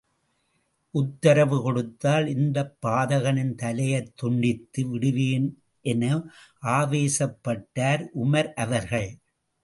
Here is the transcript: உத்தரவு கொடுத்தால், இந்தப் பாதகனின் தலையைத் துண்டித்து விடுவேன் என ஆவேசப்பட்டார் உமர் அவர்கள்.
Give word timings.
உத்தரவு 0.93 1.61
கொடுத்தால், 1.61 2.27
இந்தப் 2.27 2.77
பாதகனின் 2.85 3.53
தலையைத் 3.55 4.11
துண்டித்து 4.15 4.87
விடுவேன் 4.87 5.45
என 5.85 6.03
ஆவேசப்பட்டார் 6.61 8.03
உமர் 8.15 8.53
அவர்கள். 8.53 9.09